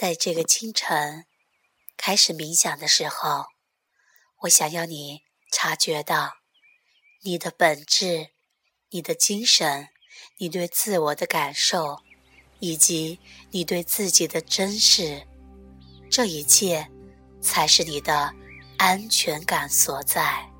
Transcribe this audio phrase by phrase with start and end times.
[0.00, 1.26] 在这个清晨
[1.98, 3.44] 开始冥想的时候，
[4.44, 6.38] 我想要你察觉到
[7.22, 8.28] 你的本质、
[8.88, 9.90] 你的精神、
[10.38, 12.00] 你对自我的感受，
[12.60, 13.20] 以及
[13.50, 15.28] 你对自己的真实，
[16.10, 16.90] 这一切
[17.42, 18.34] 才是你的
[18.78, 20.50] 安全感所在，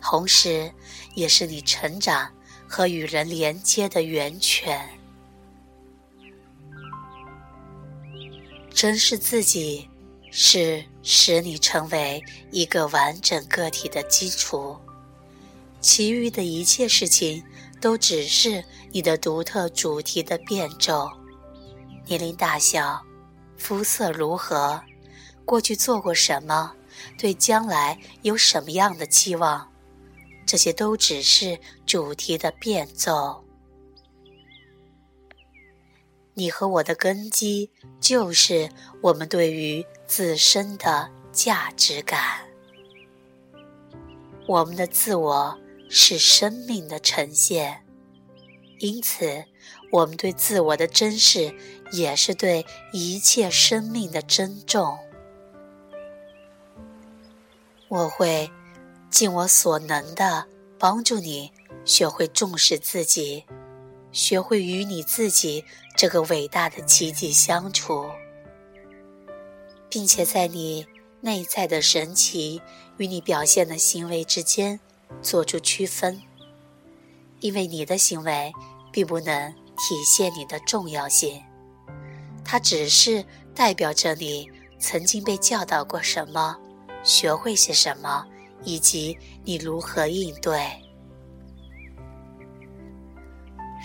[0.00, 0.74] 同时
[1.14, 2.34] 也是你成长
[2.66, 4.98] 和与人连接的源泉。
[8.76, 9.88] 珍视自己，
[10.30, 14.76] 是使你成为一个完整个体的基础。
[15.80, 17.42] 其余的一切事情，
[17.80, 18.62] 都只是
[18.92, 21.10] 你的独特主题的变奏。
[22.04, 23.02] 年龄大小，
[23.56, 24.78] 肤色如何，
[25.46, 26.70] 过去做过什么，
[27.16, 29.66] 对将来有什么样的期望，
[30.44, 33.42] 这些都只是主题的变奏。
[36.38, 38.68] 你和我的根基，就是
[39.00, 42.46] 我们对于自身的价值感。
[44.46, 47.82] 我们的自我是生命的呈现，
[48.80, 49.46] 因此，
[49.90, 51.54] 我们对自我的珍视，
[51.90, 54.98] 也是对一切生命的珍重。
[57.88, 58.50] 我会
[59.08, 60.46] 尽我所能的
[60.78, 61.50] 帮助你
[61.86, 63.46] 学会重视自己。
[64.16, 65.62] 学会与你自己
[65.94, 68.08] 这个伟大的奇迹相处，
[69.90, 70.86] 并且在你
[71.20, 72.58] 内在的神奇
[72.96, 74.80] 与你表现的行为之间
[75.20, 76.18] 做出区分，
[77.40, 78.50] 因为你的行为
[78.90, 81.38] 并不能体现你的重要性，
[82.42, 83.22] 它只是
[83.54, 86.56] 代表着你曾经被教导过什么，
[87.04, 88.26] 学会些什么，
[88.64, 90.85] 以及你如何应对。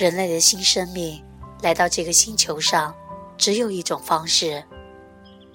[0.01, 1.23] 人类的新生命
[1.61, 2.91] 来到这个星球上，
[3.37, 4.63] 只有一种方式，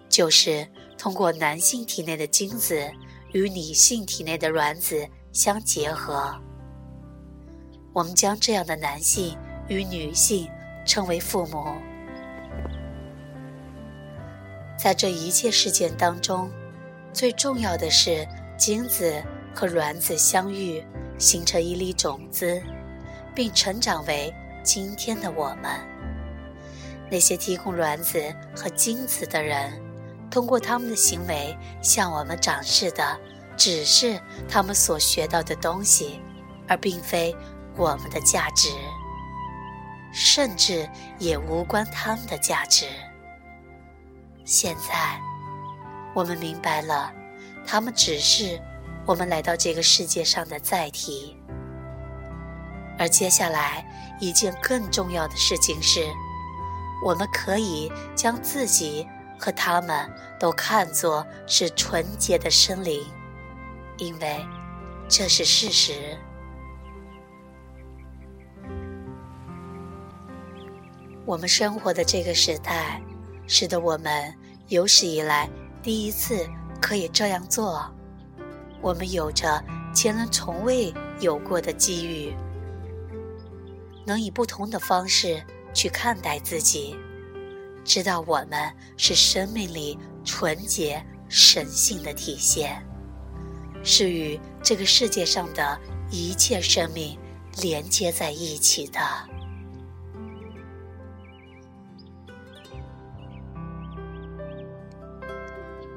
[0.09, 0.65] 就是
[0.97, 2.89] 通过男性体内的精子
[3.33, 6.33] 与女性体内的卵子相结合。
[7.93, 9.37] 我们将这样的男性
[9.67, 10.49] 与女性
[10.87, 11.67] 称为父母。
[14.79, 16.49] 在这一切事件当中，
[17.13, 18.25] 最重要的是
[18.57, 19.13] 精子
[19.53, 20.85] 和卵子相遇，
[21.19, 22.63] 形成一粒种子。
[23.37, 25.71] 并成长为今天的我们。
[27.09, 29.81] 那些提供卵子和精子的人，
[30.29, 33.17] 通过他们的行为向我们展示的，
[33.57, 36.21] 只是他们所学到的东西，
[36.67, 37.37] 而并非
[37.77, 38.71] 我们的价值，
[40.13, 42.87] 甚至也无关他们的价值。
[44.45, 45.21] 现在，
[46.15, 47.13] 我们明白了，
[47.65, 48.61] 他们只是
[49.05, 51.37] 我们来到这个世界上的载体。
[52.99, 53.87] 而接下来
[54.19, 56.07] 一件更重要的事情是，
[57.05, 59.07] 我们可以将自己
[59.39, 63.05] 和他们都看作是纯洁的生灵，
[63.99, 64.47] 因为
[65.09, 66.17] 这是事实。
[71.27, 73.03] 我们生活的这个时代，
[73.47, 74.35] 使得我们
[74.69, 75.51] 有史以来
[75.83, 76.49] 第一次
[76.81, 77.85] 可以这样做。
[78.81, 79.63] 我们有着
[79.95, 82.35] 前人从未有过的机遇。
[84.07, 85.43] 能以不同的方式
[85.75, 86.97] 去看待自己，
[87.85, 92.81] 知道我们是生命里纯洁神性的体现，
[93.83, 95.79] 是与这个世界上的
[96.11, 97.19] 一切生命
[97.61, 99.01] 连接在一起的。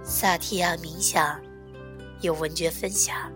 [0.04, 1.40] 萨提亚冥想
[2.22, 3.32] 有文觉分享。